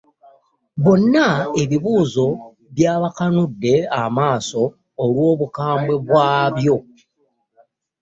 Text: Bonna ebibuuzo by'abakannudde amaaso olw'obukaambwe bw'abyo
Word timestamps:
Bonna 0.83 1.27
ebibuuzo 1.61 2.27
by'abakannudde 2.75 3.75
amaaso 4.03 4.63
olw'obukaambwe 5.03 5.95
bw'abyo 6.05 6.75